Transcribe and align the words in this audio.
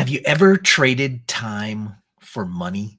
Have 0.00 0.08
you 0.08 0.22
ever 0.24 0.56
traded 0.56 1.28
time 1.28 1.94
for 2.20 2.46
money? 2.46 2.98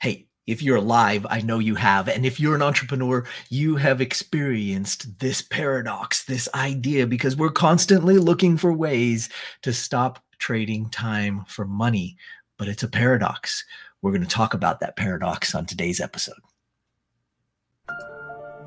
Hey, 0.00 0.28
if 0.46 0.62
you're 0.62 0.76
alive, 0.76 1.26
I 1.28 1.40
know 1.40 1.58
you 1.58 1.74
have. 1.74 2.06
And 2.06 2.24
if 2.24 2.38
you're 2.38 2.54
an 2.54 2.62
entrepreneur, 2.62 3.26
you 3.50 3.74
have 3.74 4.00
experienced 4.00 5.18
this 5.18 5.42
paradox, 5.42 6.22
this 6.26 6.48
idea, 6.54 7.08
because 7.08 7.34
we're 7.34 7.50
constantly 7.50 8.18
looking 8.18 8.56
for 8.56 8.72
ways 8.72 9.28
to 9.62 9.72
stop 9.72 10.22
trading 10.38 10.88
time 10.90 11.44
for 11.48 11.64
money. 11.64 12.16
But 12.56 12.68
it's 12.68 12.84
a 12.84 12.88
paradox. 12.88 13.64
We're 14.00 14.12
going 14.12 14.22
to 14.22 14.28
talk 14.28 14.54
about 14.54 14.78
that 14.78 14.94
paradox 14.94 15.56
on 15.56 15.66
today's 15.66 16.00
episode. 16.00 16.38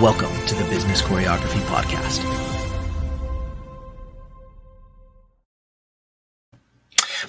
Welcome 0.00 0.46
to 0.46 0.54
the 0.54 0.62
Business 0.70 1.02
Choreography 1.02 1.58
Podcast. 1.62 2.22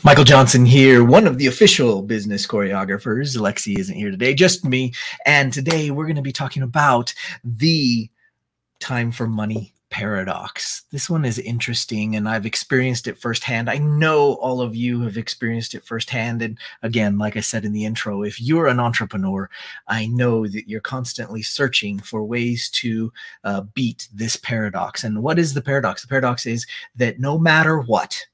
Michael 0.03 0.23
Johnson 0.23 0.67
here, 0.67 1.03
one 1.03 1.25
of 1.25 1.39
the 1.39 1.47
official 1.47 2.03
business 2.03 2.45
choreographers. 2.45 3.35
Lexi 3.35 3.79
isn't 3.79 3.95
here 3.95 4.11
today, 4.11 4.35
just 4.35 4.65
me. 4.65 4.93
And 5.25 5.51
today 5.51 5.89
we're 5.89 6.05
going 6.05 6.17
to 6.17 6.21
be 6.21 6.31
talking 6.31 6.61
about 6.61 7.11
the 7.43 8.07
time 8.79 9.11
for 9.11 9.25
money 9.25 9.73
paradox. 9.89 10.83
This 10.91 11.09
one 11.09 11.25
is 11.25 11.39
interesting 11.39 12.15
and 12.15 12.29
I've 12.29 12.45
experienced 12.45 13.07
it 13.07 13.17
firsthand. 13.17 13.69
I 13.69 13.77
know 13.77 14.33
all 14.35 14.61
of 14.61 14.75
you 14.75 15.01
have 15.01 15.17
experienced 15.17 15.73
it 15.73 15.83
firsthand. 15.83 16.41
And 16.41 16.57
again, 16.83 17.17
like 17.17 17.35
I 17.35 17.41
said 17.41 17.65
in 17.65 17.73
the 17.73 17.85
intro, 17.85 18.23
if 18.23 18.39
you're 18.41 18.67
an 18.67 18.79
entrepreneur, 18.79 19.49
I 19.87 20.07
know 20.07 20.47
that 20.47 20.69
you're 20.69 20.81
constantly 20.81 21.41
searching 21.41 21.99
for 21.99 22.23
ways 22.23 22.69
to 22.69 23.11
uh, 23.43 23.61
beat 23.73 24.07
this 24.13 24.35
paradox. 24.35 25.03
And 25.03 25.23
what 25.23 25.39
is 25.39 25.53
the 25.53 25.61
paradox? 25.61 26.01
The 26.01 26.07
paradox 26.07 26.45
is 26.45 26.65
that 26.95 27.19
no 27.19 27.37
matter 27.37 27.79
what, 27.79 28.25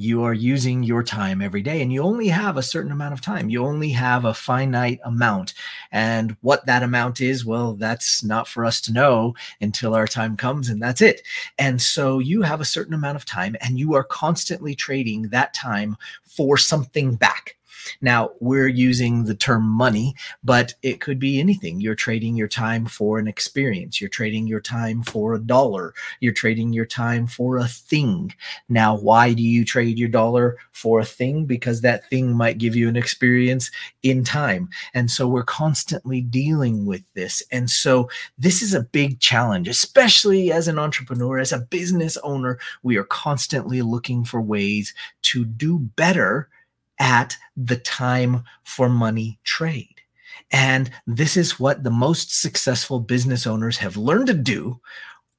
you 0.00 0.22
are 0.24 0.32
using 0.32 0.82
your 0.82 1.02
time 1.02 1.42
every 1.42 1.60
day 1.60 1.82
and 1.82 1.92
you 1.92 2.02
only 2.02 2.28
have 2.28 2.56
a 2.56 2.62
certain 2.62 2.90
amount 2.90 3.12
of 3.12 3.20
time. 3.20 3.50
You 3.50 3.64
only 3.64 3.90
have 3.90 4.24
a 4.24 4.32
finite 4.32 4.98
amount. 5.04 5.52
And 5.92 6.36
what 6.40 6.64
that 6.66 6.82
amount 6.82 7.20
is 7.20 7.44
well 7.44 7.74
that's 7.74 8.24
not 8.24 8.48
for 8.48 8.64
us 8.64 8.80
to 8.82 8.92
know 8.92 9.34
until 9.60 9.94
our 9.94 10.06
time 10.06 10.36
comes 10.36 10.70
and 10.70 10.82
that's 10.82 11.02
it. 11.02 11.22
And 11.58 11.80
so 11.82 12.18
you 12.18 12.40
have 12.42 12.60
a 12.60 12.64
certain 12.64 12.94
amount 12.94 13.16
of 13.16 13.26
time 13.26 13.56
and 13.60 13.78
you 13.78 13.94
are 13.94 14.04
constantly 14.04 14.74
trading 14.74 15.28
that 15.28 15.52
time 15.52 15.96
for 16.24 16.56
something 16.56 17.14
back 17.16 17.56
now, 18.00 18.30
we're 18.40 18.68
using 18.68 19.24
the 19.24 19.34
term 19.34 19.64
money, 19.64 20.14
but 20.42 20.74
it 20.82 21.00
could 21.00 21.18
be 21.18 21.40
anything. 21.40 21.80
You're 21.80 21.94
trading 21.94 22.36
your 22.36 22.48
time 22.48 22.86
for 22.86 23.18
an 23.18 23.28
experience. 23.28 24.00
You're 24.00 24.10
trading 24.10 24.46
your 24.46 24.60
time 24.60 25.02
for 25.02 25.34
a 25.34 25.40
dollar. 25.40 25.94
You're 26.20 26.32
trading 26.32 26.72
your 26.72 26.86
time 26.86 27.26
for 27.26 27.58
a 27.58 27.66
thing. 27.66 28.34
Now, 28.68 28.96
why 28.96 29.32
do 29.32 29.42
you 29.42 29.64
trade 29.64 29.98
your 29.98 30.08
dollar 30.08 30.56
for 30.72 31.00
a 31.00 31.04
thing? 31.04 31.46
Because 31.46 31.80
that 31.80 32.08
thing 32.10 32.32
might 32.32 32.58
give 32.58 32.76
you 32.76 32.88
an 32.88 32.96
experience 32.96 33.70
in 34.02 34.24
time. 34.24 34.68
And 34.94 35.10
so 35.10 35.28
we're 35.28 35.42
constantly 35.42 36.20
dealing 36.20 36.86
with 36.86 37.02
this. 37.14 37.42
And 37.52 37.68
so 37.68 38.08
this 38.38 38.62
is 38.62 38.74
a 38.74 38.82
big 38.82 39.20
challenge, 39.20 39.68
especially 39.68 40.52
as 40.52 40.68
an 40.68 40.78
entrepreneur, 40.78 41.38
as 41.38 41.52
a 41.52 41.58
business 41.58 42.16
owner. 42.18 42.58
We 42.82 42.96
are 42.96 43.04
constantly 43.04 43.82
looking 43.82 44.24
for 44.24 44.40
ways 44.40 44.94
to 45.22 45.44
do 45.44 45.78
better 45.78 46.48
at 47.00 47.36
the 47.56 47.78
time 47.78 48.44
for 48.62 48.88
money 48.88 49.40
trade. 49.42 50.00
And 50.52 50.90
this 51.06 51.36
is 51.36 51.58
what 51.58 51.82
the 51.82 51.90
most 51.90 52.40
successful 52.40 53.00
business 53.00 53.46
owners 53.46 53.78
have 53.78 53.96
learned 53.96 54.28
to 54.28 54.34
do 54.34 54.80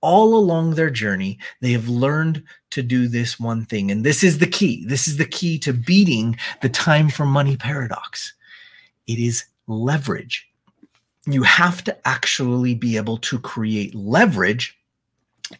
all 0.01 0.35
along 0.35 0.71
their 0.71 0.89
journey. 0.89 1.37
They 1.61 1.71
have 1.73 1.87
learned 1.87 2.43
to 2.71 2.81
do 2.81 3.07
this 3.07 3.39
one 3.39 3.65
thing. 3.65 3.91
And 3.91 4.03
this 4.03 4.23
is 4.23 4.39
the 4.39 4.47
key. 4.47 4.83
This 4.85 5.07
is 5.07 5.17
the 5.17 5.25
key 5.25 5.59
to 5.59 5.73
beating 5.73 6.37
the 6.61 6.69
time 6.69 7.09
for 7.09 7.25
money 7.25 7.55
paradox. 7.55 8.33
It 9.05 9.19
is 9.19 9.45
leverage. 9.67 10.47
You 11.27 11.43
have 11.43 11.83
to 11.83 12.07
actually 12.07 12.73
be 12.73 12.97
able 12.97 13.17
to 13.17 13.37
create 13.37 13.93
leverage 13.93 14.75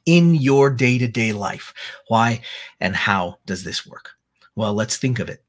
in 0.06 0.33
your 0.33 0.72
day 0.72 0.97
to 0.97 1.07
day 1.07 1.33
life. 1.33 1.73
Why 2.07 2.41
and 2.79 2.95
how 2.95 3.38
does 3.45 3.63
this 3.63 3.85
work? 3.85 4.12
Well, 4.56 4.73
let's 4.73 4.97
think 4.97 5.19
of 5.19 5.29
it 5.29 5.44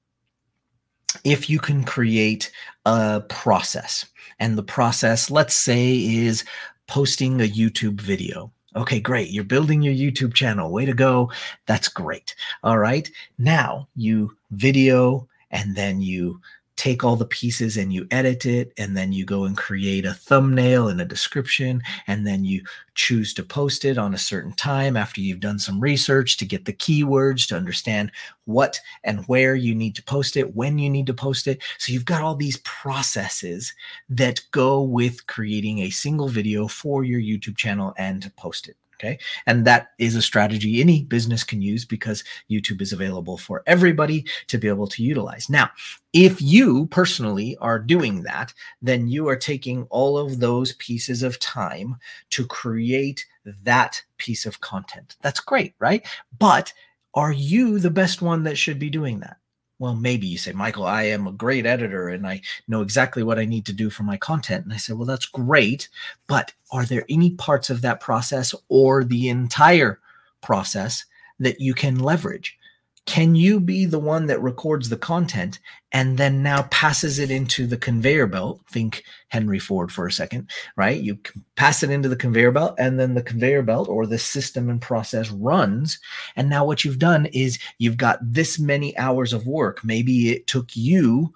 if 1.25 1.49
you 1.49 1.59
can 1.59 1.85
create 1.85 2.51
a 2.87 3.23
process. 3.29 4.07
And 4.39 4.57
the 4.59 4.63
process 4.63 5.31
let's 5.31 5.55
say 5.55 6.05
is 6.05 6.45
posting 6.89 7.41
a 7.41 7.49
youtube 7.49 8.01
video. 8.01 8.53
Okay 8.75 9.01
great. 9.01 9.31
You're 9.31 9.45
building 9.45 9.83
your 9.83 9.95
youtube 9.95 10.35
channel. 10.35 10.73
Way 10.73 10.87
to 10.87 10.95
go. 10.95 11.31
That's 11.67 11.89
great. 11.89 12.35
All 12.63 12.79
right. 12.79 13.11
Now 13.39 13.89
you 13.95 14.37
video 14.51 15.29
and 15.51 15.77
then 15.77 16.01
you 16.01 16.41
take 16.77 17.05
all 17.05 17.17
the 17.17 17.27
pieces 17.27 17.77
and 17.77 17.93
you 17.93 18.07
edit 18.11 18.47
it 18.47 18.73
and 18.79 18.97
then 18.97 19.13
you 19.13 19.25
go 19.25 19.45
and 19.45 19.57
create 19.57 20.05
a 20.05 20.15
thumbnail 20.15 20.89
and 20.89 21.01
a 21.01 21.05
description 21.05 21.83
and 22.07 22.27
then 22.27 22.45
you 22.45 22.63
choose 22.95 23.35
to 23.35 23.43
post 23.43 23.85
it 23.85 23.99
on 23.99 24.15
a 24.15 24.19
certain 24.19 24.53
time 24.53 24.97
after 24.97 25.21
you've 25.21 25.41
done 25.41 25.59
some 25.59 25.81
research 25.81 26.37
to 26.37 26.47
get 26.47 26.65
the 26.65 26.73
keywords 26.73 27.47
to 27.47 27.57
understand 27.57 28.11
what 28.47 28.81
and 29.05 29.25
where 29.27 29.55
you 29.55 29.75
need 29.75 29.95
to 29.95 30.03
post 30.03 30.37
it 30.37 30.55
when 30.57 30.79
you 30.79 30.91
need 30.91 31.07
to 31.07 31.15
post 31.15 31.47
it. 31.47 31.63
So 31.79 31.93
you've 31.93 32.05
got 32.05 32.23
all 32.23 32.35
these 32.35 32.59
processes 32.59 33.73
that 34.09 34.41
go 34.51 34.83
with 34.83 35.27
creating 35.27 35.81
a 35.81 35.91
single 35.91 36.29
video 36.29 36.69
for 36.69 37.05
your 37.05 37.21
YouTube 37.21 37.57
channel 37.57 37.95
and 37.97 38.23
to 38.23 38.31
post 38.31 38.69
it 38.69 38.77
Okay. 39.03 39.19
And 39.47 39.65
that 39.65 39.89
is 39.99 40.15
a 40.15 40.23
strategy 40.23 40.81
any 40.81 41.03
business 41.03 41.43
can 41.43 41.61
use 41.61 41.85
because 41.85 42.23
YouTube 42.49 42.81
is 42.81 42.93
available 42.93 43.37
for 43.37 43.65
everybody 43.67 44.25
to 44.47 44.59
be 44.59 44.69
able 44.69 44.87
to 44.87 45.03
utilize. 45.03 45.51
Now, 45.51 45.71
if 46.13 46.41
you 46.41 46.87
personally 46.87 47.57
are 47.57 47.81
doing 47.81 48.23
that, 48.23 48.55
then 48.81 49.09
you 49.09 49.29
are 49.29 49.37
taking 49.37 49.85
all 49.91 50.19
of 50.19 50.39
those 50.39 50.75
pieces 50.75 51.25
of 51.25 51.41
time 51.41 51.97
to 52.31 52.47
create 52.47 53.27
that 53.65 54.01
piece 54.19 54.47
of 54.47 54.61
content. 54.61 55.17
That's 55.21 55.41
great, 55.41 55.75
right? 55.81 56.07
But 56.39 56.73
are 57.15 57.33
you 57.33 57.81
the 57.81 57.91
best 57.91 58.23
one 58.23 58.45
that 58.45 58.57
should 58.57 58.79
be 58.79 58.89
doing 58.89 59.19
that? 59.21 59.39
Well, 59.83 59.97
maybe 59.97 60.29
you 60.29 60.39
say, 60.39 60.53
Michael, 60.53 60.87
I 60.87 61.03
am 61.03 61.27
a 61.27 61.33
great 61.33 61.67
editor 61.67 62.07
and 62.07 62.25
I 62.25 62.41
know 62.69 62.83
exactly 62.83 63.25
what 63.25 63.41
I 63.41 63.45
need 63.45 63.67
to 63.67 63.73
do 63.73 63.91
for 63.91 64.05
my 64.05 64.17
content. 64.17 64.63
And 64.63 64.73
I 64.73 64.77
said, 64.77 64.97
well, 64.97 65.07
that's 65.07 65.27
great. 65.27 65.89
But 66.29 66.53
are 66.71 66.85
there 66.85 67.05
any 67.09 67.33
parts 67.33 67.69
of 67.69 67.83
that 67.83 67.99
process 67.99 68.55
or 68.69 69.03
the 69.03 69.29
entire 69.29 69.99
process 70.41 71.05
that 71.41 71.59
you 71.59 71.75
can 71.75 71.99
leverage? 71.99 72.57
Can 73.05 73.35
you 73.35 73.59
be 73.59 73.85
the 73.85 73.99
one 73.99 74.27
that 74.27 74.41
records 74.41 74.89
the 74.89 74.97
content 74.97 75.59
and 75.91 76.17
then 76.19 76.43
now 76.43 76.63
passes 76.71 77.19
it 77.19 77.31
into 77.31 77.67
the 77.67 77.77
conveyor 77.77 78.27
belt? 78.27 78.61
Think 78.71 79.03
henry 79.29 79.59
ford 79.59 79.91
for 79.91 80.07
a 80.07 80.13
second 80.13 80.49
right? 80.77 81.01
You 81.01 81.19
pass 81.57 81.83
it 81.83 81.91
into 81.91 82.09
the 82.09 82.17
conveyor 82.17 82.53
belt 82.53 82.75
and 82.79 83.01
then 83.01 83.15
the 83.15 83.23
conveyor 83.23 83.63
belt 83.63 83.89
or 83.89 84.07
the 84.07 84.19
system 84.19 84.71
and 84.71 84.81
process 84.81 85.31
runs. 85.31 85.99
And 86.37 86.49
now 86.49 86.65
what 86.65 86.85
you've 86.85 86.99
done 86.99 87.27
is 87.27 87.59
you've 87.79 87.97
got 87.97 88.19
this 88.23 88.59
many 88.59 88.97
hours 88.97 89.33
of 89.33 89.47
work. 89.47 89.85
Maybe 89.85 90.31
it 90.31 90.47
took 90.47 90.77
you 90.77 91.33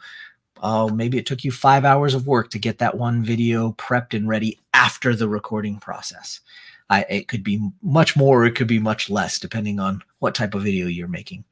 uh, 0.63 0.89
maybe 0.93 1.19
it 1.19 1.27
took 1.27 1.45
you 1.45 1.53
five 1.53 1.85
hours 1.85 2.15
of 2.15 2.27
work 2.27 2.51
to 2.51 2.59
get 2.59 2.79
that 2.79 2.97
one 2.97 3.23
video 3.23 3.73
prepped 3.73 4.15
and 4.15 4.27
ready 4.27 4.59
after 4.73 5.15
the 5.15 5.29
recording 5.29 5.79
process 5.79 6.41
I, 6.89 7.05
it 7.09 7.29
could 7.29 7.43
be 7.43 7.71
much 7.83 8.17
more, 8.17 8.47
it 8.47 8.55
could 8.55 8.69
be 8.69 8.79
much 8.79 9.11
less, 9.11 9.39
depending 9.39 9.81
on 9.81 10.03
what 10.21 10.35
type 10.35 10.55
of 10.55 10.63
video 10.63 10.87
you're 10.87 11.09
making. 11.09 11.45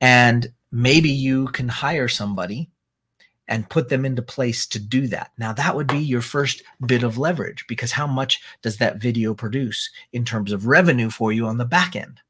And 0.00 0.52
maybe 0.72 1.10
you 1.10 1.48
can 1.48 1.68
hire 1.68 2.08
somebody 2.08 2.68
and 3.48 3.68
put 3.68 3.88
them 3.88 4.04
into 4.04 4.22
place 4.22 4.66
to 4.66 4.78
do 4.78 5.06
that. 5.06 5.30
Now, 5.38 5.52
that 5.52 5.76
would 5.76 5.86
be 5.86 5.98
your 5.98 6.20
first 6.20 6.62
bit 6.84 7.02
of 7.02 7.16
leverage 7.16 7.64
because 7.68 7.92
how 7.92 8.06
much 8.06 8.40
does 8.62 8.78
that 8.78 9.00
video 9.00 9.34
produce 9.34 9.88
in 10.12 10.24
terms 10.24 10.52
of 10.52 10.66
revenue 10.66 11.10
for 11.10 11.32
you 11.32 11.46
on 11.46 11.58
the 11.58 11.64
back 11.64 11.94
end? 11.94 12.20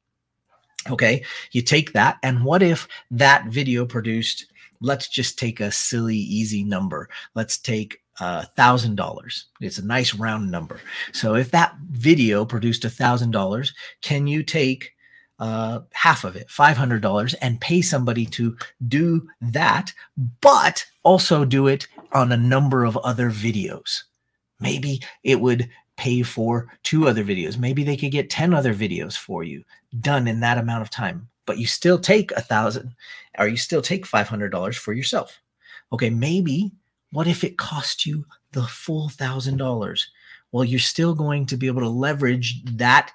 Okay, 0.89 1.25
you 1.51 1.61
take 1.61 1.93
that, 1.93 2.17
and 2.23 2.45
what 2.45 2.63
if 2.63 2.87
that 3.11 3.47
video 3.47 3.85
produced? 3.85 4.45
Let's 4.79 5.09
just 5.09 5.37
take 5.37 5.59
a 5.59 5.71
silly, 5.71 6.15
easy 6.15 6.63
number. 6.63 7.09
Let's 7.33 7.57
take 7.57 8.01
thousand 8.55 8.95
dollars. 8.95 9.45
It's 9.61 9.77
a 9.77 9.85
nice 9.85 10.13
round 10.15 10.51
number. 10.51 10.79
So 11.13 11.35
if 11.35 11.51
that 11.51 11.75
video 11.91 12.45
produced 12.45 12.85
a 12.85 12.89
thousand 12.89 13.31
dollars, 13.31 13.73
can 14.01 14.27
you 14.27 14.43
take 14.43 14.93
uh, 15.39 15.81
half 15.93 16.23
of 16.23 16.35
it, 16.35 16.47
$500, 16.47 17.35
and 17.41 17.61
pay 17.61 17.81
somebody 17.81 18.25
to 18.25 18.57
do 18.87 19.27
that, 19.41 19.93
but 20.41 20.83
also 21.03 21.45
do 21.45 21.67
it 21.67 21.87
on 22.13 22.31
a 22.31 22.37
number 22.37 22.85
of 22.85 22.97
other 22.97 23.29
videos. 23.29 24.03
Maybe 24.59 25.01
it 25.23 25.39
would 25.39 25.69
pay 25.97 26.23
for 26.23 26.67
two 26.83 27.07
other 27.07 27.23
videos. 27.23 27.57
Maybe 27.57 27.83
they 27.83 27.97
could 27.97 28.11
get 28.11 28.29
10 28.29 28.53
other 28.53 28.73
videos 28.73 29.17
for 29.17 29.43
you 29.43 29.63
done 29.99 30.27
in 30.27 30.39
that 30.39 30.57
amount 30.57 30.81
of 30.81 30.89
time, 30.89 31.27
but 31.45 31.57
you 31.57 31.67
still 31.67 31.99
take 31.99 32.31
a 32.31 32.41
thousand 32.41 32.95
or 33.37 33.47
you 33.47 33.57
still 33.57 33.81
take 33.81 34.05
$500 34.05 34.75
for 34.75 34.93
yourself. 34.93 35.39
Okay, 35.91 36.09
maybe 36.09 36.71
what 37.11 37.27
if 37.27 37.43
it 37.43 37.57
cost 37.57 38.05
you 38.05 38.25
the 38.51 38.63
full 38.63 39.09
thousand 39.09 39.57
dollars? 39.57 40.09
Well, 40.51 40.63
you're 40.63 40.79
still 40.79 41.13
going 41.13 41.45
to 41.47 41.57
be 41.57 41.67
able 41.67 41.81
to 41.81 41.89
leverage 41.89 42.63
that 42.65 43.11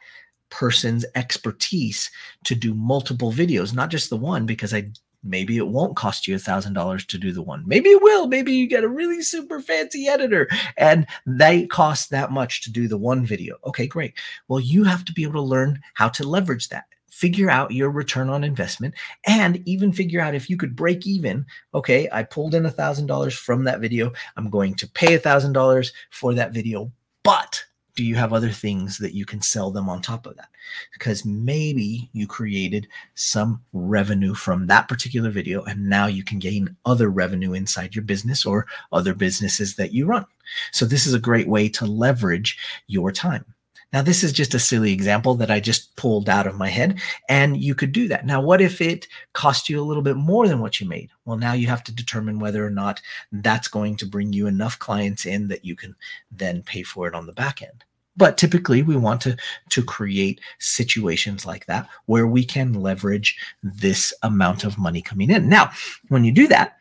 person's 0.50 1.04
expertise 1.14 2.10
to 2.44 2.54
do 2.54 2.74
multiple 2.74 3.32
videos, 3.32 3.74
not 3.74 3.90
just 3.90 4.10
the 4.10 4.16
one, 4.16 4.44
because 4.46 4.74
I 4.74 4.90
maybe 5.24 5.56
it 5.56 5.68
won't 5.68 5.96
cost 5.96 6.26
you 6.26 6.34
a 6.34 6.38
thousand 6.38 6.74
dollars 6.74 7.06
to 7.06 7.18
do 7.18 7.32
the 7.32 7.42
one. 7.42 7.62
Maybe 7.66 7.90
it 7.90 8.02
will. 8.02 8.26
Maybe 8.26 8.52
you 8.52 8.66
get 8.66 8.84
a 8.84 8.88
really 8.88 9.22
super 9.22 9.60
fancy 9.60 10.08
editor 10.08 10.48
and 10.76 11.06
they 11.26 11.66
cost 11.66 12.10
that 12.10 12.32
much 12.32 12.62
to 12.62 12.72
do 12.72 12.88
the 12.88 12.98
one 12.98 13.24
video. 13.24 13.56
Okay, 13.64 13.86
great. 13.86 14.14
Well, 14.48 14.60
you 14.60 14.84
have 14.84 15.04
to 15.04 15.12
be 15.12 15.22
able 15.22 15.34
to 15.34 15.42
learn 15.42 15.80
how 15.94 16.08
to 16.10 16.28
leverage 16.28 16.68
that. 16.70 16.84
Figure 17.12 17.50
out 17.50 17.72
your 17.72 17.90
return 17.90 18.30
on 18.30 18.42
investment 18.42 18.94
and 19.26 19.62
even 19.68 19.92
figure 19.92 20.22
out 20.22 20.34
if 20.34 20.48
you 20.48 20.56
could 20.56 20.74
break 20.74 21.06
even. 21.06 21.44
Okay, 21.74 22.08
I 22.10 22.22
pulled 22.22 22.54
in 22.54 22.64
a 22.64 22.70
thousand 22.70 23.06
dollars 23.06 23.34
from 23.34 23.64
that 23.64 23.80
video. 23.80 24.12
I'm 24.38 24.48
going 24.48 24.74
to 24.76 24.88
pay 24.88 25.12
a 25.12 25.18
thousand 25.18 25.52
dollars 25.52 25.92
for 26.08 26.32
that 26.32 26.52
video, 26.52 26.90
but 27.22 27.62
do 27.96 28.02
you 28.02 28.14
have 28.14 28.32
other 28.32 28.48
things 28.48 28.96
that 28.96 29.12
you 29.12 29.26
can 29.26 29.42
sell 29.42 29.70
them 29.70 29.90
on 29.90 30.00
top 30.00 30.24
of 30.24 30.36
that? 30.36 30.48
Because 30.94 31.26
maybe 31.26 32.08
you 32.14 32.26
created 32.26 32.88
some 33.14 33.62
revenue 33.74 34.32
from 34.32 34.66
that 34.68 34.88
particular 34.88 35.28
video 35.28 35.62
and 35.64 35.90
now 35.90 36.06
you 36.06 36.24
can 36.24 36.38
gain 36.38 36.74
other 36.86 37.10
revenue 37.10 37.52
inside 37.52 37.94
your 37.94 38.04
business 38.04 38.46
or 38.46 38.66
other 38.90 39.12
businesses 39.12 39.76
that 39.76 39.92
you 39.92 40.06
run. 40.06 40.24
So, 40.72 40.86
this 40.86 41.06
is 41.06 41.12
a 41.12 41.20
great 41.20 41.46
way 41.46 41.68
to 41.68 41.84
leverage 41.84 42.58
your 42.86 43.12
time. 43.12 43.44
Now, 43.92 44.00
this 44.02 44.24
is 44.24 44.32
just 44.32 44.54
a 44.54 44.58
silly 44.58 44.92
example 44.92 45.34
that 45.34 45.50
I 45.50 45.60
just 45.60 45.94
pulled 45.96 46.28
out 46.28 46.46
of 46.46 46.56
my 46.56 46.68
head, 46.68 46.98
and 47.28 47.62
you 47.62 47.74
could 47.74 47.92
do 47.92 48.08
that. 48.08 48.24
Now, 48.24 48.40
what 48.40 48.60
if 48.60 48.80
it 48.80 49.06
cost 49.34 49.68
you 49.68 49.80
a 49.80 49.84
little 49.84 50.02
bit 50.02 50.16
more 50.16 50.48
than 50.48 50.60
what 50.60 50.80
you 50.80 50.88
made? 50.88 51.10
Well, 51.24 51.36
now 51.36 51.52
you 51.52 51.66
have 51.66 51.84
to 51.84 51.94
determine 51.94 52.38
whether 52.38 52.64
or 52.64 52.70
not 52.70 53.02
that's 53.32 53.68
going 53.68 53.96
to 53.96 54.06
bring 54.06 54.32
you 54.32 54.46
enough 54.46 54.78
clients 54.78 55.26
in 55.26 55.48
that 55.48 55.64
you 55.64 55.76
can 55.76 55.94
then 56.30 56.62
pay 56.62 56.82
for 56.82 57.06
it 57.06 57.14
on 57.14 57.26
the 57.26 57.32
back 57.32 57.60
end. 57.60 57.84
But 58.16 58.36
typically, 58.36 58.82
we 58.82 58.96
want 58.96 59.20
to, 59.22 59.36
to 59.70 59.82
create 59.82 60.40
situations 60.58 61.46
like 61.46 61.66
that 61.66 61.88
where 62.06 62.26
we 62.26 62.44
can 62.44 62.74
leverage 62.74 63.38
this 63.62 64.12
amount 64.22 64.64
of 64.64 64.78
money 64.78 65.00
coming 65.00 65.30
in. 65.30 65.48
Now, 65.48 65.70
when 66.08 66.24
you 66.24 66.32
do 66.32 66.46
that, 66.48 66.76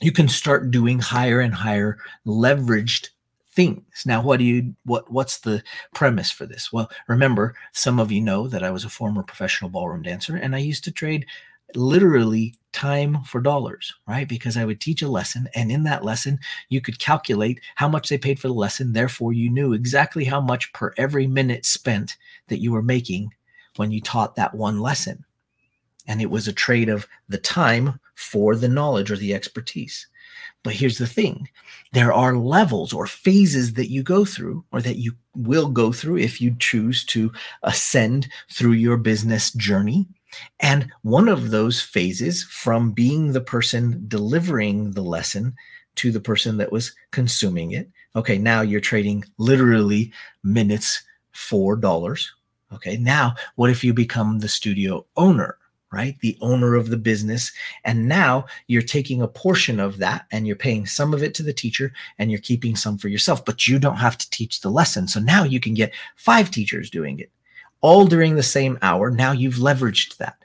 you 0.00 0.10
can 0.10 0.28
start 0.28 0.72
doing 0.72 0.98
higher 0.98 1.38
and 1.38 1.54
higher 1.54 1.98
leveraged 2.26 3.10
things. 3.52 4.04
Now, 4.06 4.22
what 4.22 4.38
do 4.38 4.44
you 4.44 4.74
what 4.84 5.10
what's 5.10 5.38
the 5.38 5.62
premise 5.94 6.30
for 6.30 6.46
this? 6.46 6.72
Well, 6.72 6.90
remember, 7.08 7.54
some 7.72 7.98
of 7.98 8.10
you 8.10 8.20
know 8.20 8.48
that 8.48 8.62
I 8.62 8.70
was 8.70 8.84
a 8.84 8.90
former 8.90 9.22
professional 9.22 9.70
ballroom 9.70 10.02
dancer 10.02 10.36
and 10.36 10.54
I 10.54 10.58
used 10.58 10.84
to 10.84 10.92
trade 10.92 11.26
literally 11.74 12.54
time 12.72 13.22
for 13.24 13.40
dollars, 13.40 13.94
right? 14.06 14.28
Because 14.28 14.56
I 14.56 14.64
would 14.64 14.80
teach 14.80 15.02
a 15.02 15.08
lesson, 15.08 15.48
and 15.54 15.70
in 15.70 15.84
that 15.84 16.04
lesson, 16.04 16.38
you 16.68 16.80
could 16.80 16.98
calculate 16.98 17.60
how 17.76 17.88
much 17.88 18.08
they 18.08 18.18
paid 18.18 18.40
for 18.40 18.48
the 18.48 18.54
lesson. 18.54 18.92
Therefore, 18.92 19.32
you 19.32 19.50
knew 19.50 19.72
exactly 19.72 20.24
how 20.24 20.40
much 20.40 20.72
per 20.72 20.92
every 20.96 21.26
minute 21.26 21.64
spent 21.66 22.16
that 22.48 22.60
you 22.60 22.72
were 22.72 22.82
making 22.82 23.30
when 23.76 23.90
you 23.90 24.00
taught 24.00 24.36
that 24.36 24.54
one 24.54 24.80
lesson. 24.80 25.24
And 26.06 26.20
it 26.20 26.30
was 26.30 26.48
a 26.48 26.52
trade 26.52 26.88
of 26.88 27.06
the 27.28 27.38
time 27.38 28.00
for 28.14 28.56
the 28.56 28.68
knowledge 28.68 29.10
or 29.10 29.16
the 29.16 29.34
expertise. 29.34 30.06
But 30.62 30.74
here's 30.74 30.98
the 30.98 31.06
thing 31.06 31.48
there 31.92 32.12
are 32.12 32.36
levels 32.36 32.92
or 32.92 33.06
phases 33.06 33.74
that 33.74 33.90
you 33.90 34.02
go 34.02 34.24
through, 34.24 34.64
or 34.72 34.80
that 34.82 34.96
you 34.96 35.14
will 35.34 35.68
go 35.68 35.92
through 35.92 36.18
if 36.18 36.40
you 36.40 36.54
choose 36.58 37.04
to 37.06 37.32
ascend 37.62 38.28
through 38.50 38.72
your 38.72 38.96
business 38.96 39.52
journey. 39.52 40.06
And 40.60 40.90
one 41.02 41.28
of 41.28 41.50
those 41.50 41.80
phases 41.80 42.44
from 42.44 42.92
being 42.92 43.32
the 43.32 43.40
person 43.40 44.04
delivering 44.08 44.92
the 44.92 45.02
lesson 45.02 45.54
to 45.96 46.10
the 46.10 46.20
person 46.20 46.56
that 46.56 46.72
was 46.72 46.94
consuming 47.10 47.72
it. 47.72 47.90
Okay, 48.16 48.38
now 48.38 48.62
you're 48.62 48.80
trading 48.80 49.24
literally 49.38 50.12
minutes 50.42 51.02
for 51.32 51.76
dollars. 51.76 52.32
Okay, 52.72 52.96
now 52.96 53.34
what 53.56 53.70
if 53.70 53.84
you 53.84 53.92
become 53.92 54.38
the 54.38 54.48
studio 54.48 55.04
owner? 55.16 55.58
Right? 55.92 56.18
The 56.20 56.36
owner 56.40 56.74
of 56.74 56.88
the 56.88 56.96
business. 56.96 57.52
And 57.84 58.08
now 58.08 58.46
you're 58.66 58.82
taking 58.82 59.22
a 59.22 59.28
portion 59.28 59.78
of 59.78 59.98
that 59.98 60.26
and 60.32 60.46
you're 60.46 60.56
paying 60.56 60.86
some 60.86 61.12
of 61.12 61.22
it 61.22 61.34
to 61.34 61.42
the 61.42 61.52
teacher 61.52 61.92
and 62.18 62.30
you're 62.30 62.40
keeping 62.40 62.74
some 62.74 62.98
for 62.98 63.08
yourself, 63.08 63.44
but 63.44 63.68
you 63.68 63.78
don't 63.78 63.96
have 63.96 64.18
to 64.18 64.30
teach 64.30 64.60
the 64.60 64.70
lesson. 64.70 65.06
So 65.06 65.20
now 65.20 65.44
you 65.44 65.60
can 65.60 65.74
get 65.74 65.92
five 66.16 66.50
teachers 66.50 66.90
doing 66.90 67.20
it 67.20 67.30
all 67.82 68.06
during 68.06 68.34
the 68.34 68.42
same 68.42 68.78
hour. 68.80 69.10
Now 69.10 69.32
you've 69.32 69.56
leveraged 69.56 70.16
that. 70.16 70.36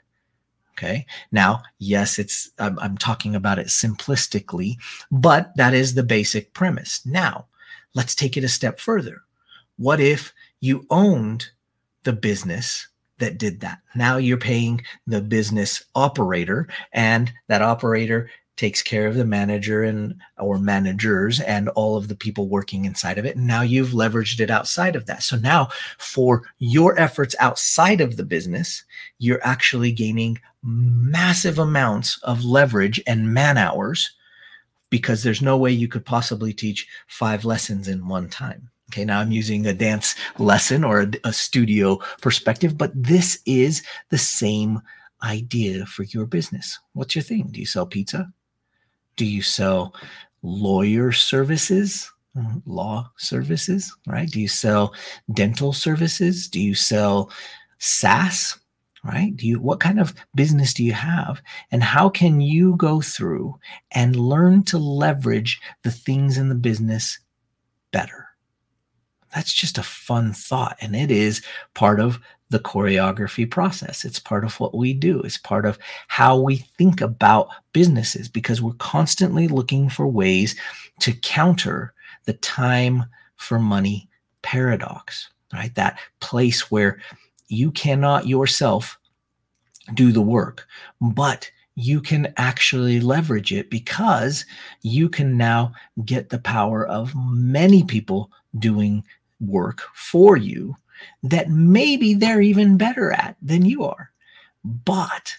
Okay. 0.76 1.06
Now, 1.32 1.62
yes, 1.78 2.20
it's, 2.20 2.50
I'm, 2.58 2.78
I'm 2.78 2.96
talking 2.96 3.34
about 3.34 3.58
it 3.58 3.66
simplistically, 3.66 4.76
but 5.10 5.50
that 5.56 5.74
is 5.74 5.94
the 5.94 6.04
basic 6.04 6.52
premise. 6.52 7.04
Now, 7.04 7.46
let's 7.94 8.14
take 8.14 8.36
it 8.36 8.44
a 8.44 8.48
step 8.48 8.78
further. 8.78 9.22
What 9.76 9.98
if 9.98 10.32
you 10.60 10.86
owned 10.90 11.48
the 12.04 12.12
business 12.12 12.86
that 13.18 13.38
did 13.38 13.60
that. 13.60 13.80
Now 13.94 14.16
you're 14.16 14.36
paying 14.36 14.82
the 15.06 15.20
business 15.20 15.84
operator, 15.94 16.68
and 16.92 17.32
that 17.48 17.62
operator 17.62 18.30
takes 18.58 18.82
care 18.82 19.06
of 19.06 19.14
the 19.14 19.24
manager 19.24 19.84
and 19.84 20.16
or 20.36 20.58
managers 20.58 21.40
and 21.40 21.68
all 21.70 21.96
of 21.96 22.08
the 22.08 22.16
people 22.16 22.48
working 22.48 22.84
inside 22.84 23.16
of 23.16 23.24
it. 23.24 23.36
And 23.36 23.46
now 23.46 23.62
you've 23.62 23.90
leveraged 23.90 24.40
it 24.40 24.50
outside 24.50 24.96
of 24.96 25.06
that. 25.06 25.22
So 25.22 25.36
now 25.36 25.68
for 25.96 26.42
your 26.58 26.98
efforts 26.98 27.36
outside 27.38 28.00
of 28.00 28.16
the 28.16 28.24
business, 28.24 28.84
you're 29.18 29.44
actually 29.46 29.92
gaining 29.92 30.40
massive 30.62 31.58
amounts 31.58 32.18
of 32.24 32.44
leverage 32.44 33.00
and 33.06 33.32
man 33.32 33.56
hours 33.56 34.10
because 34.90 35.22
there's 35.22 35.42
no 35.42 35.56
way 35.56 35.70
you 35.70 35.86
could 35.86 36.04
possibly 36.04 36.52
teach 36.52 36.88
five 37.06 37.44
lessons 37.44 37.86
in 37.86 38.08
one 38.08 38.28
time. 38.28 38.70
Okay, 38.90 39.04
now 39.04 39.20
I'm 39.20 39.32
using 39.32 39.66
a 39.66 39.74
dance 39.74 40.14
lesson 40.38 40.82
or 40.82 41.02
a, 41.02 41.10
a, 41.24 41.32
studio 41.32 41.98
perspective, 42.22 42.78
but 42.78 42.90
this 42.94 43.38
is 43.44 43.82
the 44.08 44.16
same 44.16 44.80
idea 45.22 45.84
for 45.84 46.04
your 46.04 46.24
business. 46.24 46.78
What's 46.94 47.14
your 47.14 47.22
thing? 47.22 47.48
Do 47.50 47.60
you 47.60 47.66
sell 47.66 47.86
pizza? 47.86 48.32
Do 49.16 49.26
you 49.26 49.42
sell 49.42 49.94
lawyer 50.42 51.12
services? 51.12 52.10
Mm-hmm, 52.36 52.70
law 52.70 53.10
services, 53.16 53.94
right? 54.06 54.30
Do 54.30 54.40
you 54.40 54.48
sell 54.48 54.94
dental 55.32 55.72
services? 55.72 56.46
Do 56.46 56.60
you 56.60 56.74
sell 56.74 57.30
SaaS? 57.78 58.58
Right? 59.04 59.34
Do 59.34 59.46
you 59.46 59.60
what 59.60 59.80
kind 59.80 60.00
of 60.00 60.12
business 60.34 60.74
do 60.74 60.82
you 60.82 60.92
have? 60.92 61.40
And 61.70 61.82
how 61.82 62.08
can 62.08 62.40
you 62.40 62.76
go 62.76 63.00
through 63.00 63.58
and 63.92 64.16
learn 64.16 64.64
to 64.64 64.78
leverage 64.78 65.60
the 65.82 65.90
things 65.90 66.36
in 66.36 66.48
the 66.48 66.54
business 66.54 67.18
better? 67.92 68.27
That's 69.34 69.52
just 69.52 69.78
a 69.78 69.82
fun 69.82 70.32
thought. 70.32 70.76
And 70.80 70.96
it 70.96 71.10
is 71.10 71.42
part 71.74 72.00
of 72.00 72.18
the 72.50 72.58
choreography 72.58 73.50
process. 73.50 74.04
It's 74.04 74.18
part 74.18 74.44
of 74.44 74.58
what 74.58 74.74
we 74.74 74.94
do. 74.94 75.20
It's 75.20 75.36
part 75.36 75.66
of 75.66 75.78
how 76.08 76.38
we 76.38 76.56
think 76.56 77.00
about 77.00 77.48
businesses 77.72 78.28
because 78.28 78.62
we're 78.62 78.72
constantly 78.74 79.48
looking 79.48 79.90
for 79.90 80.06
ways 80.06 80.56
to 81.00 81.12
counter 81.12 81.92
the 82.24 82.32
time 82.34 83.04
for 83.36 83.58
money 83.58 84.08
paradox, 84.42 85.28
right? 85.52 85.74
That 85.74 85.98
place 86.20 86.70
where 86.70 87.00
you 87.48 87.70
cannot 87.70 88.26
yourself 88.26 88.98
do 89.94 90.12
the 90.12 90.22
work, 90.22 90.66
but 91.00 91.50
you 91.74 92.00
can 92.00 92.32
actually 92.36 93.00
leverage 93.00 93.52
it 93.52 93.70
because 93.70 94.44
you 94.82 95.08
can 95.08 95.36
now 95.36 95.72
get 96.04 96.28
the 96.28 96.38
power 96.38 96.86
of 96.86 97.14
many 97.14 97.84
people 97.84 98.30
doing 98.58 99.04
work 99.40 99.82
for 99.94 100.36
you 100.36 100.76
that 101.22 101.48
maybe 101.48 102.14
they're 102.14 102.40
even 102.40 102.76
better 102.76 103.12
at 103.12 103.36
than 103.40 103.64
you 103.64 103.84
are. 103.84 104.10
But 104.64 105.36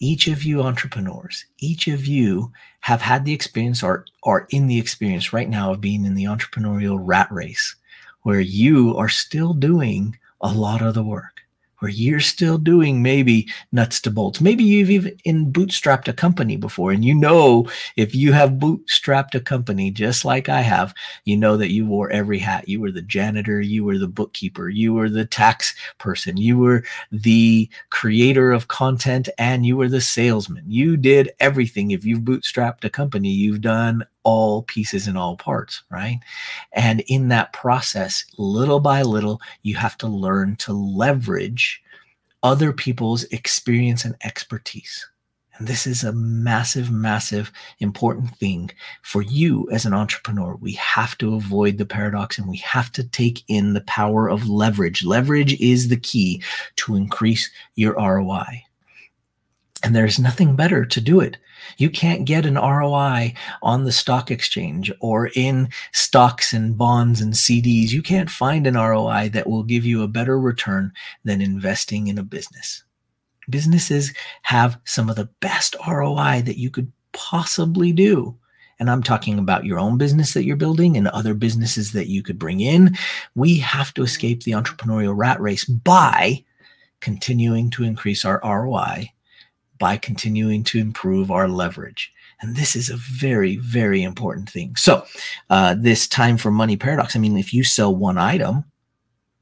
each 0.00 0.26
of 0.26 0.42
you 0.42 0.62
entrepreneurs, 0.62 1.44
each 1.58 1.86
of 1.86 2.06
you 2.06 2.50
have 2.80 3.00
had 3.00 3.24
the 3.24 3.32
experience 3.32 3.82
or 3.82 4.04
are 4.24 4.46
in 4.50 4.66
the 4.66 4.78
experience 4.78 5.32
right 5.32 5.48
now 5.48 5.72
of 5.72 5.80
being 5.80 6.04
in 6.04 6.14
the 6.14 6.24
entrepreneurial 6.24 6.98
rat 7.00 7.30
race 7.30 7.76
where 8.22 8.40
you 8.40 8.96
are 8.96 9.08
still 9.08 9.52
doing 9.52 10.16
a 10.40 10.52
lot 10.52 10.82
of 10.82 10.94
the 10.94 11.04
work 11.04 11.41
where 11.82 11.90
you're 11.90 12.20
still 12.20 12.58
doing 12.58 13.02
maybe 13.02 13.48
nuts 13.72 14.00
to 14.00 14.08
bolts. 14.08 14.40
Maybe 14.40 14.62
you've 14.62 14.88
even 14.88 15.52
bootstrapped 15.52 16.06
a 16.06 16.12
company 16.12 16.56
before, 16.56 16.92
and 16.92 17.04
you 17.04 17.12
know 17.12 17.68
if 17.96 18.14
you 18.14 18.32
have 18.32 18.50
bootstrapped 18.52 19.34
a 19.34 19.40
company 19.40 19.90
just 19.90 20.24
like 20.24 20.48
I 20.48 20.60
have, 20.60 20.94
you 21.24 21.36
know 21.36 21.56
that 21.56 21.72
you 21.72 21.84
wore 21.84 22.08
every 22.10 22.38
hat. 22.38 22.68
You 22.68 22.80
were 22.80 22.92
the 22.92 23.02
janitor, 23.02 23.60
you 23.60 23.82
were 23.82 23.98
the 23.98 24.06
bookkeeper, 24.06 24.68
you 24.68 24.94
were 24.94 25.08
the 25.08 25.24
tax 25.24 25.74
person, 25.98 26.36
you 26.36 26.56
were 26.56 26.84
the 27.10 27.68
creator 27.90 28.52
of 28.52 28.68
content, 28.68 29.28
and 29.36 29.66
you 29.66 29.76
were 29.76 29.88
the 29.88 30.00
salesman. 30.00 30.62
You 30.68 30.96
did 30.96 31.32
everything. 31.40 31.90
If 31.90 32.04
you've 32.04 32.20
bootstrapped 32.20 32.84
a 32.84 32.90
company, 32.90 33.30
you've 33.30 33.60
done 33.60 34.06
all 34.24 34.62
pieces 34.62 35.06
and 35.06 35.18
all 35.18 35.36
parts, 35.36 35.82
right? 35.90 36.20
And 36.72 37.00
in 37.08 37.28
that 37.28 37.52
process, 37.52 38.24
little 38.38 38.80
by 38.80 39.02
little, 39.02 39.40
you 39.62 39.76
have 39.76 39.98
to 39.98 40.06
learn 40.06 40.56
to 40.56 40.72
leverage 40.72 41.82
other 42.42 42.72
people's 42.72 43.24
experience 43.24 44.04
and 44.04 44.16
expertise. 44.24 45.06
And 45.58 45.68
this 45.68 45.86
is 45.86 46.02
a 46.02 46.12
massive, 46.12 46.90
massive, 46.90 47.52
important 47.78 48.36
thing 48.36 48.70
for 49.02 49.22
you 49.22 49.68
as 49.70 49.84
an 49.84 49.92
entrepreneur. 49.92 50.56
We 50.56 50.72
have 50.72 51.16
to 51.18 51.34
avoid 51.34 51.78
the 51.78 51.84
paradox 51.84 52.38
and 52.38 52.48
we 52.48 52.56
have 52.58 52.90
to 52.92 53.04
take 53.04 53.44
in 53.48 53.74
the 53.74 53.82
power 53.82 54.28
of 54.28 54.48
leverage. 54.48 55.04
Leverage 55.04 55.60
is 55.60 55.88
the 55.88 55.98
key 55.98 56.42
to 56.76 56.96
increase 56.96 57.50
your 57.74 57.94
ROI. 57.94 58.64
And 59.82 59.94
there's 59.94 60.18
nothing 60.18 60.54
better 60.56 60.84
to 60.84 61.00
do 61.00 61.20
it 61.20 61.38
you 61.76 61.90
can't 61.90 62.24
get 62.24 62.46
an 62.46 62.54
ROI 62.54 63.34
on 63.62 63.84
the 63.84 63.92
stock 63.92 64.30
exchange 64.30 64.92
or 65.00 65.30
in 65.34 65.68
stocks 65.92 66.52
and 66.52 66.76
bonds 66.76 67.20
and 67.20 67.32
CDs. 67.32 67.90
You 67.90 68.02
can't 68.02 68.30
find 68.30 68.66
an 68.66 68.74
ROI 68.74 69.30
that 69.30 69.48
will 69.48 69.62
give 69.62 69.84
you 69.84 70.02
a 70.02 70.08
better 70.08 70.38
return 70.38 70.92
than 71.24 71.40
investing 71.40 72.08
in 72.08 72.18
a 72.18 72.22
business. 72.22 72.84
Businesses 73.50 74.12
have 74.42 74.78
some 74.84 75.10
of 75.10 75.16
the 75.16 75.28
best 75.40 75.74
ROI 75.86 76.42
that 76.44 76.58
you 76.58 76.70
could 76.70 76.92
possibly 77.12 77.92
do. 77.92 78.36
And 78.78 78.90
I'm 78.90 79.02
talking 79.02 79.38
about 79.38 79.64
your 79.64 79.78
own 79.78 79.96
business 79.98 80.34
that 80.34 80.44
you're 80.44 80.56
building 80.56 80.96
and 80.96 81.06
other 81.08 81.34
businesses 81.34 81.92
that 81.92 82.08
you 82.08 82.22
could 82.22 82.38
bring 82.38 82.60
in. 82.60 82.96
We 83.34 83.58
have 83.58 83.94
to 83.94 84.02
escape 84.02 84.42
the 84.42 84.52
entrepreneurial 84.52 85.16
rat 85.16 85.40
race 85.40 85.64
by 85.64 86.44
continuing 87.00 87.70
to 87.70 87.84
increase 87.84 88.24
our 88.24 88.40
ROI 88.42 89.12
by 89.82 89.96
continuing 89.96 90.62
to 90.62 90.78
improve 90.78 91.32
our 91.32 91.48
leverage. 91.48 92.12
And 92.40 92.54
this 92.54 92.76
is 92.76 92.88
a 92.88 92.96
very, 92.96 93.56
very 93.56 94.04
important 94.04 94.48
thing. 94.48 94.76
So, 94.76 95.04
uh, 95.50 95.74
this 95.76 96.06
time 96.06 96.36
for 96.36 96.52
money 96.52 96.76
paradox 96.76 97.16
I 97.16 97.18
mean, 97.18 97.36
if 97.36 97.52
you 97.52 97.64
sell 97.64 97.92
one 97.92 98.16
item 98.16 98.64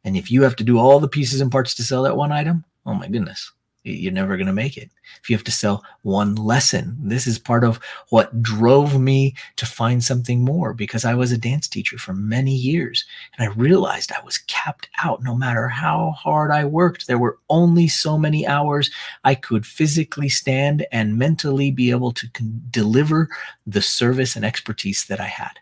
and 0.02 0.16
if 0.16 0.30
you 0.30 0.42
have 0.42 0.56
to 0.56 0.64
do 0.64 0.78
all 0.78 0.98
the 0.98 1.08
pieces 1.08 1.42
and 1.42 1.52
parts 1.52 1.74
to 1.74 1.82
sell 1.82 2.04
that 2.04 2.16
one 2.16 2.32
item, 2.32 2.64
oh 2.86 2.94
my 2.94 3.06
goodness, 3.06 3.52
you're 3.82 4.12
never 4.12 4.36
going 4.36 4.46
to 4.46 4.52
make 4.52 4.76
it. 4.76 4.90
If 5.22 5.30
you 5.30 5.36
have 5.36 5.44
to 5.44 5.50
sell 5.50 5.82
one 6.02 6.34
lesson, 6.34 6.96
this 7.00 7.26
is 7.26 7.38
part 7.38 7.64
of 7.64 7.80
what 8.10 8.42
drove 8.42 9.00
me 9.00 9.34
to 9.56 9.64
find 9.64 10.04
something 10.04 10.44
more 10.44 10.74
because 10.74 11.04
I 11.04 11.14
was 11.14 11.32
a 11.32 11.38
dance 11.38 11.66
teacher 11.66 11.96
for 11.96 12.12
many 12.12 12.54
years 12.54 13.04
and 13.36 13.48
I 13.48 13.52
realized 13.54 14.12
I 14.12 14.24
was 14.24 14.38
capped 14.38 14.88
out 15.02 15.22
no 15.22 15.34
matter 15.34 15.68
how 15.68 16.10
hard 16.10 16.50
I 16.50 16.64
worked. 16.66 17.06
There 17.06 17.18
were 17.18 17.38
only 17.48 17.88
so 17.88 18.18
many 18.18 18.46
hours 18.46 18.90
I 19.24 19.34
could 19.34 19.64
physically 19.64 20.28
stand 20.28 20.86
and 20.92 21.18
mentally 21.18 21.70
be 21.70 21.90
able 21.90 22.12
to 22.12 22.28
con- 22.30 22.62
deliver 22.70 23.28
the 23.66 23.82
service 23.82 24.36
and 24.36 24.44
expertise 24.44 25.06
that 25.06 25.20
I 25.20 25.26
had. 25.26 25.58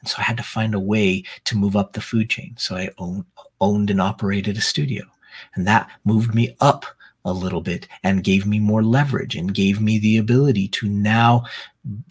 And 0.00 0.08
so 0.08 0.16
I 0.18 0.22
had 0.22 0.38
to 0.38 0.42
find 0.42 0.74
a 0.74 0.80
way 0.80 1.22
to 1.44 1.56
move 1.56 1.76
up 1.76 1.92
the 1.92 2.00
food 2.00 2.28
chain. 2.28 2.54
So 2.58 2.74
I 2.74 2.90
own, 2.98 3.24
owned 3.60 3.90
and 3.90 4.00
operated 4.00 4.56
a 4.56 4.62
studio. 4.62 5.04
And 5.54 5.66
that 5.66 5.88
moved 6.04 6.34
me 6.34 6.56
up 6.60 6.86
a 7.24 7.32
little 7.32 7.60
bit 7.60 7.86
and 8.02 8.24
gave 8.24 8.46
me 8.46 8.58
more 8.58 8.82
leverage 8.82 9.36
and 9.36 9.54
gave 9.54 9.80
me 9.80 9.98
the 9.98 10.16
ability 10.16 10.68
to 10.68 10.88
now 10.88 11.44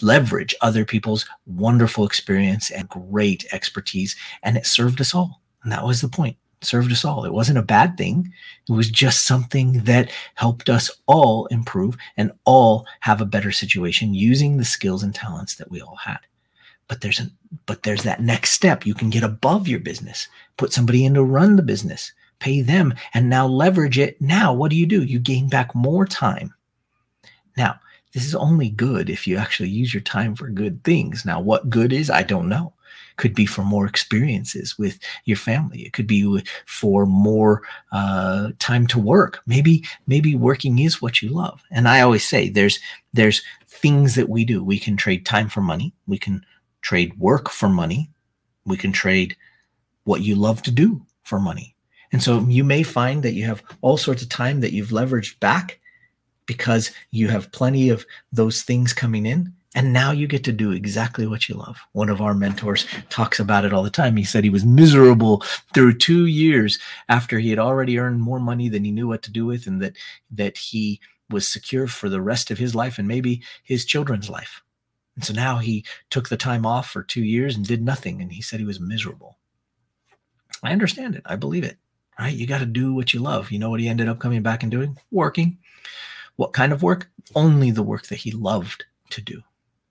leverage 0.02 0.56
other 0.62 0.86
people's 0.86 1.26
wonderful 1.46 2.06
experience 2.06 2.70
and 2.72 2.90
great 2.90 3.46
expertise. 3.52 4.16
And 4.44 4.58
it 4.58 4.66
served 4.66 5.02
us 5.02 5.14
all. 5.14 5.42
And 5.64 5.72
that 5.72 5.86
was 5.86 6.02
the 6.02 6.10
point. 6.10 6.38
It 6.62 6.66
served 6.66 6.92
us 6.92 7.06
all. 7.06 7.26
It 7.26 7.34
wasn't 7.34 7.58
a 7.58 7.64
bad 7.64 7.98
thing. 7.98 8.32
It 8.68 8.72
was 8.72 8.90
just 8.90 9.26
something 9.26 9.84
that 9.84 10.12
helped 10.36 10.70
us 10.70 10.92
all 11.08 11.46
improve 11.48 11.98
and 12.18 12.32
all 12.46 12.86
have 13.00 13.22
a 13.22 13.26
better 13.26 13.52
situation 13.52 14.14
using 14.14 14.58
the 14.58 14.66
skills 14.66 15.04
and 15.04 15.16
talents 15.16 15.56
that 15.56 15.72
we 15.72 15.82
all 15.82 15.96
had. 15.96 16.20
But 16.88 17.02
there's 17.02 17.20
a 17.20 17.30
but 17.66 17.84
there's 17.84 18.04
that 18.04 18.22
next 18.22 18.52
step. 18.52 18.86
You 18.86 18.94
can 18.94 19.10
get 19.10 19.24
above 19.24 19.68
your 19.68 19.80
business, 19.80 20.28
put 20.58 20.74
somebody 20.74 21.06
in 21.06 21.14
to 21.16 21.24
run 21.24 21.56
the 21.56 21.64
business 21.64 22.12
pay 22.40 22.62
them, 22.62 22.94
and 23.14 23.30
now 23.30 23.48
leverage 23.48 24.00
it. 24.00 24.20
Now, 24.22 24.54
what 24.54 24.72
do 24.72 24.78
you 24.78 24.86
do? 24.86 25.04
You 25.04 25.20
gain 25.20 25.50
back 25.50 25.74
more 25.76 26.06
time. 26.06 26.54
Now, 27.58 27.80
this 28.14 28.26
is 28.26 28.36
only 28.36 28.70
good 28.70 29.10
if 29.10 29.28
you 29.28 29.38
actually 29.38 29.70
use 29.70 29.94
your 29.94 30.02
time 30.02 30.36
for 30.36 30.50
good 30.50 30.84
things. 30.84 31.26
Now, 31.26 31.40
what 31.40 31.70
good 31.70 31.94
is, 31.94 32.10
I 32.10 32.24
don't 32.24 32.50
know. 32.50 32.74
Could 33.18 33.36
be 33.36 33.46
for 33.46 33.64
more 33.64 33.86
experiences 33.86 34.80
with 34.80 34.98
your 35.26 35.36
family. 35.36 35.82
It 35.82 35.92
could 35.92 36.08
be 36.08 36.42
for 36.66 37.06
more 37.06 37.62
uh, 37.92 38.52
time 38.60 38.88
to 38.88 39.00
work. 39.00 39.42
Maybe, 39.46 39.84
maybe 40.08 40.36
working 40.36 40.80
is 40.80 41.02
what 41.02 41.22
you 41.22 41.30
love. 41.30 41.62
And 41.70 41.88
I 41.88 42.00
always 42.02 42.26
say 42.26 42.48
there's 42.48 42.80
there's 43.12 43.42
things 43.68 44.16
that 44.16 44.30
we 44.30 44.46
do. 44.46 44.64
We 44.64 44.80
can 44.80 44.96
trade 44.96 45.26
time 45.26 45.50
for 45.50 45.62
money. 45.62 45.94
We 46.08 46.18
can 46.18 46.46
trade 46.82 47.18
work 47.20 47.50
for 47.50 47.68
money. 47.68 48.10
We 48.66 48.78
can 48.78 48.94
trade 48.94 49.36
what 50.06 50.22
you 50.22 50.36
love 50.36 50.62
to 50.64 50.72
do 50.72 51.06
for 51.24 51.40
money. 51.40 51.76
And 52.12 52.24
so 52.24 52.40
you 52.42 52.64
may 52.64 52.84
find 52.84 53.24
that 53.24 53.34
you 53.34 53.46
have 53.46 53.64
all 53.82 53.98
sorts 53.98 54.22
of 54.22 54.30
time 54.30 54.62
that 54.62 54.74
you've 54.74 54.90
leveraged 54.90 55.40
back 55.40 55.80
because 56.46 56.92
you 57.12 57.28
have 57.28 57.52
plenty 57.52 57.90
of 57.90 58.06
those 58.32 58.64
things 58.64 58.94
coming 58.94 59.26
in. 59.26 59.54
And 59.76 59.94
now 59.94 60.12
you 60.12 60.26
get 60.26 60.44
to 60.46 60.52
do 60.52 60.72
exactly 60.72 61.28
what 61.28 61.48
you 61.48 61.54
love. 61.54 61.78
One 61.92 62.10
of 62.10 62.22
our 62.22 62.34
mentors 62.34 62.88
talks 63.10 63.40
about 63.40 63.66
it 63.66 63.72
all 63.72 63.84
the 63.84 63.92
time. 63.92 64.18
He 64.18 64.24
said 64.24 64.44
he 64.44 64.50
was 64.50 64.66
miserable 64.66 65.44
through 65.76 66.00
two 66.00 66.26
years 66.26 66.80
after 67.08 67.38
he 67.38 67.52
had 67.52 67.60
already 67.60 68.00
earned 68.00 68.20
more 68.20 68.40
money 68.40 68.68
than 68.68 68.84
he 68.84 68.92
knew 68.92 69.08
what 69.08 69.22
to 69.24 69.32
do 69.32 69.46
with, 69.46 69.68
and 69.68 69.80
that 69.80 69.96
that 70.32 70.58
he 70.58 71.00
was 71.30 71.48
secure 71.48 71.86
for 71.86 72.10
the 72.10 72.20
rest 72.20 72.50
of 72.50 72.58
his 72.58 72.74
life 72.74 72.98
and 72.98 73.08
maybe 73.08 73.44
his 73.64 73.86
children's 73.86 74.28
life. 74.28 74.64
And 75.16 75.24
so 75.24 75.34
now 75.34 75.60
he 75.60 75.86
took 76.10 76.30
the 76.30 76.38
time 76.38 76.66
off 76.66 76.90
for 76.90 77.04
two 77.04 77.24
years 77.24 77.56
and 77.56 77.64
did 77.64 77.84
nothing. 77.84 78.24
And 78.24 78.32
he 78.32 78.42
said 78.42 78.60
he 78.60 78.66
was 78.66 78.80
miserable. 78.80 79.38
I 80.64 80.72
understand 80.72 81.14
it. 81.14 81.22
I 81.28 81.36
believe 81.36 81.64
it 81.64 81.78
right? 82.20 82.36
You 82.36 82.46
got 82.46 82.60
to 82.60 82.66
do 82.66 82.94
what 82.94 83.14
you 83.14 83.20
love. 83.20 83.52
You 83.52 83.60
know 83.60 83.70
what 83.70 83.80
he 83.80 83.88
ended 83.88 84.10
up 84.10 84.20
coming 84.20 84.44
back 84.44 84.62
and 84.62 84.72
doing? 84.72 84.98
Working. 85.12 85.58
What 86.36 86.54
kind 86.54 86.72
of 86.72 86.84
work? 86.84 87.10
Only 87.36 87.72
the 87.72 87.84
work 87.84 88.08
that 88.08 88.18
he 88.18 88.32
loved 88.32 88.86
to 89.12 89.22
do. 89.22 89.42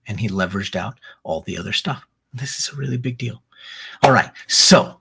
And 0.06 0.20
he 0.20 0.28
leveraged 0.28 0.76
out 0.76 0.98
all 1.24 1.40
the 1.42 1.58
other 1.58 1.72
stuff. 1.72 2.06
This 2.32 2.58
is 2.58 2.70
a 2.72 2.76
really 2.76 2.96
big 2.98 3.18
deal. 3.18 3.42
All 4.02 4.12
right. 4.12 4.30
So 4.46 5.00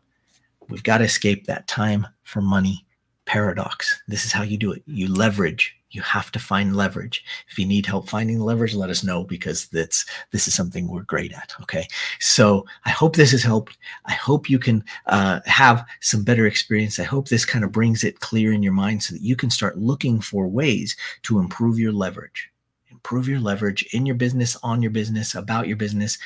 we've 0.70 0.84
got 0.84 1.00
to 1.00 1.04
escape 1.04 1.46
that 1.46 1.68
time 1.68 2.08
for 2.24 2.42
money 2.42 2.86
paradox. 3.28 4.02
This 4.08 4.26
is 4.26 4.32
how 4.32 4.42
you 4.42 4.58
do 4.58 4.72
it. 4.72 4.82
You 4.88 5.14
leverage. 5.14 5.76
You 5.92 6.02
have 6.02 6.32
to 6.32 6.40
find 6.40 6.76
leverage. 6.76 7.24
If 7.50 7.60
you 7.60 7.66
need 7.66 7.86
help 7.86 8.10
finding 8.10 8.40
leverage 8.40 8.74
let 8.74 8.90
us 8.90 9.04
know 9.04 9.24
because 9.24 9.68
that's 9.68 10.06
this 10.32 10.48
is 10.48 10.56
something 10.56 10.88
we're 10.88 11.04
great 11.04 11.34
at 11.34 11.54
okay? 11.62 11.88
So 12.20 12.66
i 12.86 12.90
hope 12.90 13.16
this 13.16 13.32
has 13.32 13.44
helped. 13.44 13.78
I 14.06 14.14
hope 14.14 14.50
you 14.50 14.60
can 14.60 14.84
uh, 15.06 15.42
have 15.46 15.86
some 16.02 16.24
better 16.24 16.48
experience. 16.48 17.00
I 17.00 17.04
hope 17.04 17.28
this 17.28 17.46
kind 17.46 17.64
of 17.64 17.72
brings 17.72 18.04
it 18.04 18.22
clear 18.22 18.52
in 18.52 18.64
your 18.64 18.74
mind 18.74 19.04
so 19.04 19.14
that 19.14 19.22
you 19.22 19.36
can 19.36 19.50
start 19.50 19.78
looking 19.78 20.20
for 20.20 20.48
ways 20.48 20.98
to 21.24 21.40
improve 21.40 21.78
your 21.78 21.94
leverage. 21.94 22.50
Improve 22.90 23.28
your 23.28 23.40
leverage 23.40 23.84
in 23.94 24.06
your 24.06 24.16
business 24.16 24.58
on 24.64 24.82
your 24.82 24.92
business 24.92 25.36
about 25.36 25.68
your 25.68 25.78
business 25.78 26.18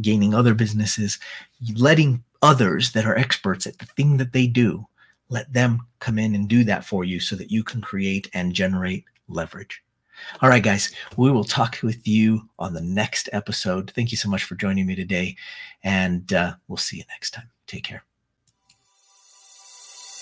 gaining 0.00 0.34
other 0.34 0.54
businesses 0.54 1.18
letting 1.76 2.22
others 2.42 2.92
that 2.92 3.04
are 3.04 3.16
experts 3.16 3.66
at 3.66 3.78
the 3.78 3.86
thing 3.86 4.16
that 4.16 4.32
they 4.32 4.46
do 4.46 4.86
let 5.30 5.52
them 5.52 5.80
come 6.00 6.18
in 6.18 6.34
and 6.34 6.48
do 6.48 6.64
that 6.64 6.84
for 6.84 7.04
you 7.04 7.20
so 7.20 7.36
that 7.36 7.50
you 7.50 7.64
can 7.64 7.80
create 7.80 8.28
and 8.34 8.52
generate 8.52 9.04
leverage. 9.28 9.82
All 10.42 10.50
right, 10.50 10.62
guys, 10.62 10.92
we 11.16 11.30
will 11.30 11.44
talk 11.44 11.78
with 11.82 12.06
you 12.06 12.42
on 12.58 12.74
the 12.74 12.82
next 12.82 13.30
episode. 13.32 13.90
Thank 13.94 14.10
you 14.10 14.18
so 14.18 14.28
much 14.28 14.44
for 14.44 14.54
joining 14.54 14.86
me 14.86 14.94
today, 14.94 15.36
and 15.82 16.30
uh, 16.32 16.54
we'll 16.68 16.76
see 16.76 16.98
you 16.98 17.04
next 17.08 17.30
time. 17.30 17.48
Take 17.66 17.84
care. 17.84 18.04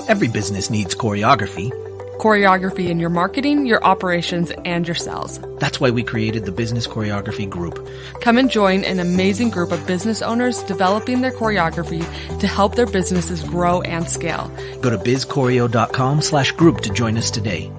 Every 0.06 0.28
business 0.28 0.70
needs 0.70 0.94
choreography 0.94 1.72
choreography 2.18 2.88
in 2.88 2.98
your 2.98 3.10
marketing, 3.10 3.64
your 3.64 3.82
operations, 3.84 4.52
and 4.64 4.86
your 4.86 4.94
sales. 4.94 5.40
That's 5.60 5.80
why 5.80 5.90
we 5.90 6.02
created 6.02 6.44
the 6.44 6.52
Business 6.52 6.86
Choreography 6.86 7.48
Group. 7.48 7.88
Come 8.20 8.38
and 8.38 8.50
join 8.50 8.84
an 8.84 8.98
amazing 8.98 9.50
group 9.50 9.72
of 9.72 9.86
business 9.86 10.20
owners 10.20 10.62
developing 10.64 11.20
their 11.20 11.30
choreography 11.30 12.04
to 12.40 12.46
help 12.46 12.74
their 12.74 12.86
businesses 12.86 13.42
grow 13.44 13.80
and 13.82 14.08
scale. 14.10 14.50
Go 14.80 14.90
to 14.90 14.98
bizchoreo.com 14.98 16.22
slash 16.22 16.52
group 16.52 16.80
to 16.80 16.90
join 16.90 17.16
us 17.16 17.30
today. 17.30 17.70